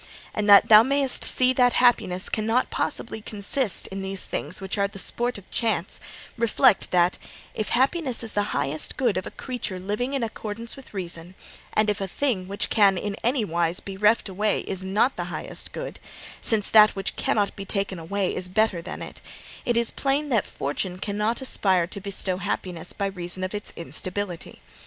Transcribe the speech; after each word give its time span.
And 0.33 0.49
that 0.49 0.67
thou 0.67 0.81
mayst 0.81 1.23
see 1.23 1.53
that 1.53 1.73
happiness 1.73 2.27
cannot 2.27 2.71
possibly 2.71 3.21
consist 3.21 3.85
in 3.89 4.01
these 4.01 4.25
things 4.25 4.59
which 4.59 4.75
are 4.75 4.87
the 4.87 4.97
sport 4.97 5.37
of 5.37 5.47
chance, 5.51 5.99
reflect 6.39 6.89
that, 6.89 7.19
if 7.53 7.69
happiness 7.69 8.23
is 8.23 8.33
the 8.33 8.41
highest 8.49 8.97
good 8.97 9.15
of 9.15 9.27
a 9.27 9.37
creature 9.37 9.77
living 9.77 10.13
in 10.13 10.23
accordance 10.23 10.75
with 10.75 10.95
reason, 10.95 11.35
and 11.73 11.87
if 11.87 12.01
a 12.01 12.07
thing 12.07 12.47
which 12.47 12.71
can 12.71 12.97
in 12.97 13.13
any 13.23 13.45
wise 13.45 13.79
be 13.79 13.95
reft 13.95 14.27
away 14.27 14.61
is 14.61 14.83
not 14.83 15.17
the 15.17 15.25
highest 15.25 15.71
good, 15.71 15.99
since 16.41 16.71
that 16.71 16.95
which 16.95 17.15
cannot 17.15 17.55
be 17.55 17.63
taken 17.63 17.99
away 17.99 18.33
is 18.35 18.47
better 18.47 18.81
than 18.81 19.03
it, 19.03 19.21
it 19.65 19.77
is 19.77 19.91
plain 19.91 20.29
that 20.29 20.47
Fortune 20.47 20.97
cannot 20.97 21.41
aspire 21.41 21.85
to 21.85 22.01
bestow 22.01 22.37
happiness 22.37 22.91
by 22.91 23.05
reason 23.05 23.43
of 23.43 23.53
its 23.53 23.71
instability. 23.75 24.61